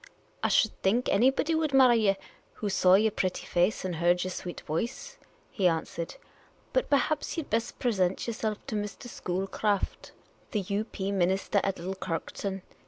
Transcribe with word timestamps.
"I 0.43 0.47
should 0.47 0.75
think 0.81 1.09
anybody 1.09 1.53
would 1.53 1.75
marry 1.75 1.97
ye 2.07 2.15
who 2.53 2.69
saw 2.69 2.95
yer 2.95 3.11
pretty 3.11 3.45
face 3.45 3.85
and 3.85 3.97
heard 3.97 4.23
yer 4.23 4.31
sweet 4.31 4.61
voice," 4.61 5.19
he 5.51 5.67
answered." 5.67 6.15
But 6.73 6.89
perhaps 6.89 7.37
ye 7.37 7.43
'd 7.43 7.51
better 7.51 7.73
present 7.75 8.25
yerself 8.25 8.65
to 8.65 8.75
Mr. 8.75 9.07
Schoolcraft, 9.07 10.13
The 10.13 10.13
Oriental 10.13 10.17
Attendant 10.17 10.51
the 10.67 10.73
U. 10.73 10.83
P. 10.85 11.11
minister 11.11 11.61
at 11.63 11.77
Little 11.77 11.93
Kirkton. 11.93 12.63